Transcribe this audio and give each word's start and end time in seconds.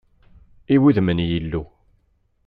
I 0.73 0.75
wuddem 0.81 1.09
n 1.15 1.19
Yillu! 1.29 1.63